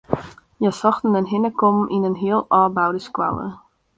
Hja 0.59 0.71
sochten 0.77 1.17
in 1.19 1.29
hinnekommen 1.33 1.91
yn 1.95 2.07
in 2.09 2.19
heal 2.21 2.41
ôfboude 2.59 3.01
skoalle. 3.09 3.47